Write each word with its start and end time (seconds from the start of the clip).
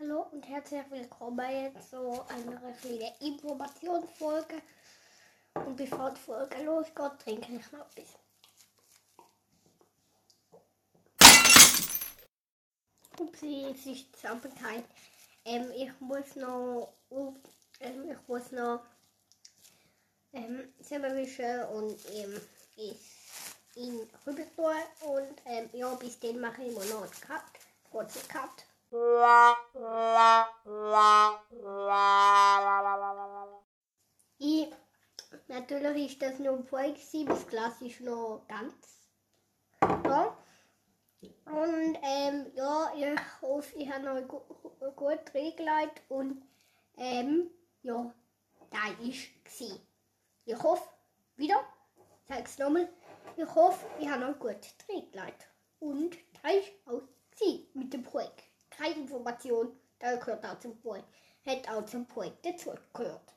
Hallo 0.00 0.26
und 0.32 0.42
herzlich 0.48 0.82
willkommen 0.90 1.48
jetzt 1.52 1.90
zu 1.90 2.20
einer 2.28 2.72
kleinen 2.72 3.12
Informationsfolge. 3.20 4.60
Und 5.54 5.76
bevor 5.76 6.10
die 6.10 6.20
Folge 6.20 6.64
losgeht, 6.64 7.12
trinke 7.22 7.52
ich 7.52 7.70
noch 7.70 7.86
etwas. 7.94 8.18
Upsi, 13.20 13.66
es 13.70 13.86
ist 13.86 14.16
Zusammenhang. 14.16 14.84
Ähm, 15.44 15.70
ich 15.76 16.00
muss 16.00 16.34
noch, 16.34 16.92
ähm, 17.78 18.10
ich 18.10 18.28
muss 18.28 18.50
noch 18.50 18.80
ähm, 20.32 20.74
Zimmer 20.82 21.14
wischen 21.14 21.62
und 21.66 21.96
ähm, 22.10 22.40
ihn 23.76 24.10
rüber 24.26 24.42
tun. 24.56 24.74
Und 25.02 25.42
ähm, 25.46 25.70
ja, 25.72 25.94
bis 25.94 26.18
dann 26.18 26.40
mache 26.40 26.64
ich 26.64 26.72
immer 26.72 26.84
noch 26.86 27.02
einen 27.02 27.20
Cut, 27.20 27.44
kurzen 27.92 28.26
Cut. 28.26 28.66
Natürlich 35.54 36.12
ist 36.12 36.22
das 36.22 36.38
nur 36.38 36.54
ein 36.54 36.64
Volk, 36.64 36.96
das 37.26 37.46
Glas 37.46 37.80
ist 37.80 38.00
noch 38.00 38.44
ganz. 38.48 38.74
Ja. 39.80 40.36
Und 41.46 41.98
ähm, 42.02 42.50
ja, 42.54 42.92
ich 42.96 43.20
hoffe, 43.42 43.76
ich 43.76 43.88
habe 43.90 44.04
noch 44.04 44.28
gu 44.28 44.40
gut 44.96 45.34
reingelegt 45.34 46.02
und 46.08 46.42
ähm, 46.96 47.50
ja, 47.82 48.12
da 48.70 49.02
ist 49.02 49.28
sie. 49.48 49.80
Ich 50.44 50.62
hoffe, 50.62 50.88
wieder, 51.36 51.60
sag 52.28 52.46
es 52.46 52.58
nochmal, 52.58 52.88
ich 53.36 53.54
hoffe, 53.54 53.86
ich 53.98 54.08
habe 54.08 54.26
noch 54.26 54.38
gut 54.38 54.56
reingelegt. 54.88 55.48
Und 55.78 56.16
da 56.42 56.50
ist 56.50 56.72
auch 56.86 57.02
sie 57.36 57.68
mit 57.74 57.92
dem 57.92 58.02
Projekt. 58.02 58.42
Keine 58.70 58.94
Information, 58.94 59.78
da 59.98 60.16
gehört 60.16 60.44
auch 60.44 60.58
zum 60.58 60.78
Projekt. 60.80 61.08
Hat 61.46 61.68
auch 61.68 61.84
zum 61.84 62.06
Projekt 62.06 62.44
dazugehört. 62.44 63.34